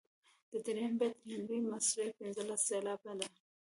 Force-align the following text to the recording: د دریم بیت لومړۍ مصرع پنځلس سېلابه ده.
د 0.51 0.53
دریم 0.65 0.93
بیت 0.99 1.17
لومړۍ 1.31 1.59
مصرع 1.71 2.09
پنځلس 2.19 2.61
سېلابه 2.69 3.11
ده. 3.19 3.27